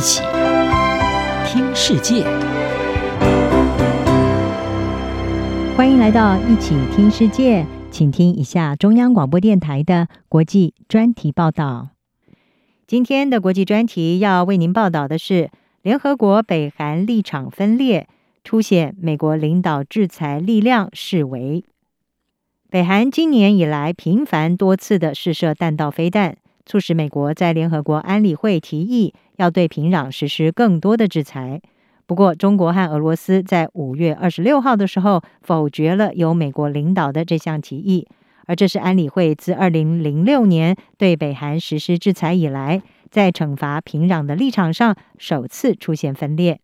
[0.00, 0.22] 一起
[1.44, 2.24] 听世界，
[5.76, 11.90] 欢迎来到一起听世界，请听一下中央广播电台的国际专题报道。
[12.86, 15.50] 今天的国际专题要为您报道的是：
[15.82, 18.08] 联合国北韩立场分裂，
[18.42, 21.62] 凸显美国领导制裁力量示威。
[22.70, 26.38] 北韩今年以来频繁多次的试射弹道飞弹。
[26.70, 31.60] 促使美国在联合国安理会提议要对平壤实施更多的制裁。
[32.06, 38.06] 不过，中国和俄罗斯在五月二十六号的时候否决了由美国领导的这项提议，
[38.46, 46.60] 而这是安理会自二零零六年对北韩实施制裁以来，在惩罚平壤的立场上首次出现分裂。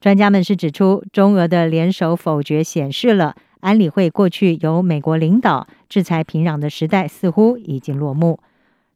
[0.00, 8.40] 专家们是指出，中俄的联手否决显示了安理会过去由美国领导制裁平壤的时代似乎已经落幕。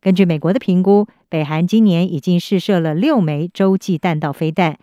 [0.05, 4.77] 根据美国的评估，北韩今年已经试射了六枚洲际弹道飞弹，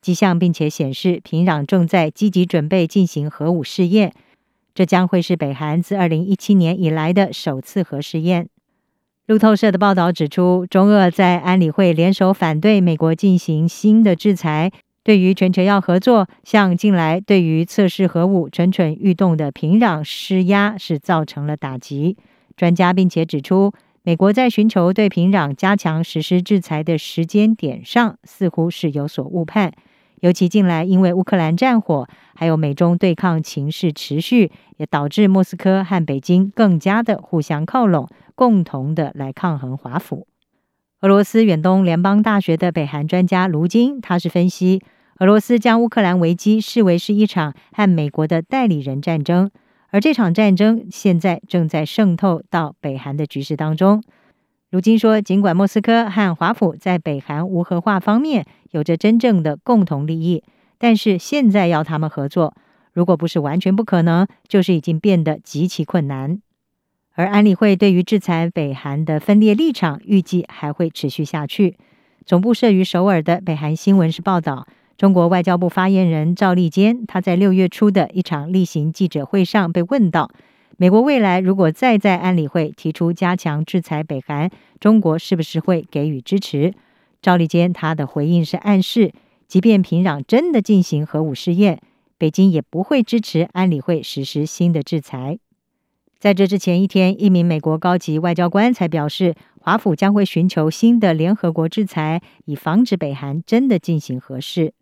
[0.00, 4.12] 迹象并且显示平壤正在积极准备进行核武试验。
[4.76, 8.48] 这将会是北韩自二零一七年以来的首次核试验。
[9.26, 14.70] 路透社的报道指出，中俄在安理会联手反对美国进行新的制裁，
[15.02, 22.16] 对于全球要合作，向近来对于测试核武蠢蠢欲动的平壤施压，是造成了打击。
[22.56, 23.72] 专家并且指出。
[24.08, 29.74] 美国在寻求对平壤加强实施制裁的时间点上，似乎是有所误判。
[30.20, 40.26] 尤其近来，因为乌克兰战火，还有美中对抗情势持续，也导致莫斯科和北京更加的互相靠拢，共同的来抗衡华府。
[41.02, 44.80] 俄罗斯远东联邦大学的北韩专家卢金，他是分析，
[45.18, 49.50] 俄罗斯将乌克兰危机视为是一场和美国的代理人战争。
[49.90, 54.02] 而这场战争现在正在渗透到北韩的局势当中。
[54.70, 60.44] 如今说，尽管莫斯科和华府在北韩无核化方面有着真正的共同利益，
[60.76, 62.54] 但是现在要他们合作，
[62.92, 66.40] 如果不是完全不可能，就是已经变得极其困难。
[67.14, 71.78] 而安理会对于制裁北韩的分裂立场，预计还会持续下去。
[72.26, 74.66] 总部设于首尔的北韩新闻是报道。
[74.98, 80.28] 中国外交部发言人赵立坚，他在六月初的一场例行记者会上被问到，
[80.76, 84.50] 美国未来如果再在安理会提出加强制裁北韩，
[84.80, 86.74] 中国是不是会给予支持？
[87.22, 89.12] 赵立坚他的回应是暗示，
[89.46, 91.80] 即便平壤真的进行核武试验，
[92.18, 95.38] 北京也不会支持安理会实施新的制裁。
[96.18, 104.72] 在这之前一天，一名美国高级外交官才表示，华府将会寻求新的联合国制裁，以防止北韩真的进行核试。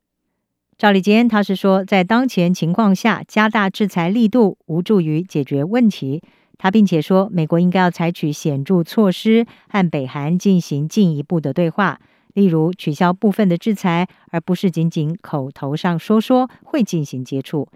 [0.78, 6.22] 赵立坚他是说，在当前情况下，加大制裁力度无助于解决问题。
[6.58, 11.98] 他并且说，美国应该要采取显著措施，和北韩进行进一步的对话，
[12.34, 17.68] 例如取消部分的制裁，而不是仅仅口头上说说会进行接触。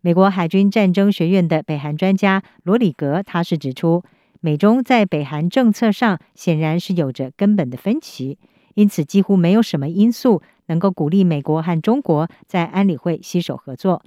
[0.00, 4.02] 美国海军战争学院的北韩专家罗里格他是指出，
[4.40, 8.36] 美中在北韩政策上显然是有着根本的分歧，
[8.78, 10.40] 因此几乎没有什么因素。
[10.66, 14.02] 能够鼓励美国和中国在安理会携手合作。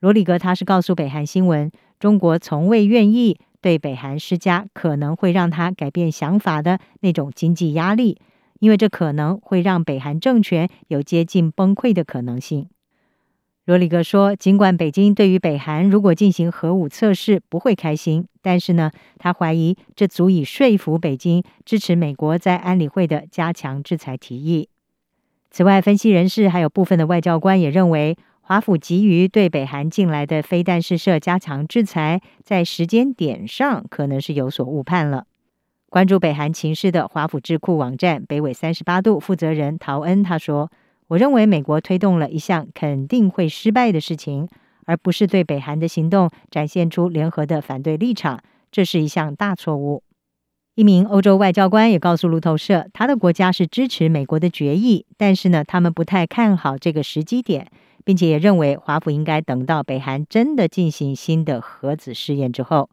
[0.00, 8.18] 罗里格他是告诉北韩新闻，中国从未愿意对北韩施加可能会让他改变想法的那种经济压力，
[8.60, 12.68] 因为这可能会让北韩政权有接近崩溃的可能性。
[13.66, 24.68] 罗里格说，尽管北京对于北韩如果进行核武测试不会开心，但是呢，他怀疑这足以说服北京支持美国在安理会的加强制裁提议。
[25.50, 35.24] 此外，分析人士还有部分的外交官也认为，华府急于对北韩近来的飞弹试射加强制裁，在时间点上可能是有所误判了。
[35.88, 40.70] 关注北韩情势的华府智库网站北纬三十八度负责人陶恩他说
[41.08, 44.48] ：“我认为美国推动了一项肯定会失败的事情，
[44.86, 48.40] 而不是对北韩的行动展现出联合的反对立场，
[48.72, 50.02] 这是一项大错误。”
[50.74, 57.70] 一名欧洲外交官也告诉路透社，他的国家是支持美国的决议，但是呢，他们不太看好这个时机点，
[58.02, 62.90] 并且也认为华府应该等到北韩真的进行新的核子试验之后。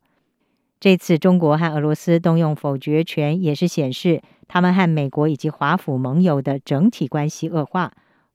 [0.79, 7.91] 这次中国和俄罗斯动用否决权，也是显示他们和美国以及华府盟友的整体关系恶化。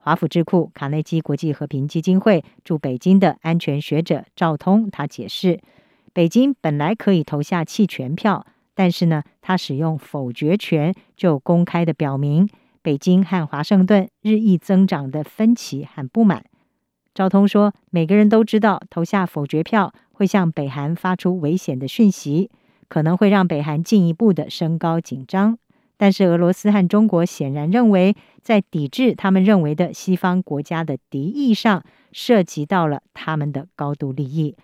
[0.07, 5.59] 华府智库卡内基国际和平基金会驻北京的安全学者赵通他解释，
[6.13, 8.47] 北京本来可以投下弃权票。
[8.73, 12.49] 但是呢，他使用否决权，就公开的表明
[12.83, 16.45] 北京和华盛顿日益增长的分歧和不满。
[17.13, 22.49] 赵通说，每个人都知道投下否决票会向北韩发出危险的讯息，
[22.87, 25.59] 可能会让北韩进一步的升高紧张。
[25.99, 31.83] 但是俄罗斯和中国显然认为，在抵制他们认为的西方国家的敌意上，
[32.13, 34.55] 涉及到了他们的高度利益。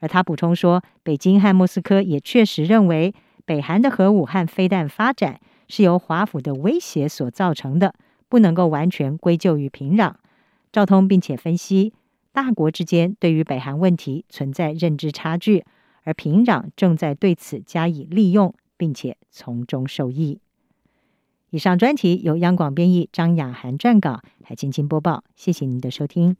[0.00, 3.14] 而他补充说，北京和莫斯科也确实认为，
[3.44, 7.94] 北韩的核武和飞弹发展是由华府的威胁所造成的，
[8.28, 10.14] 不能够完全归咎于平壤。
[10.72, 11.92] 赵通并且分析，
[12.32, 15.64] 大国之间对于北韩问题存在认知差距，
[16.02, 20.40] 而平壤正在对此加以利用，并且从中受益。
[21.50, 25.24] 以上专题由央广编译，张雅涵撰稿，海青青播报。
[25.34, 26.36] 谢谢您的收听。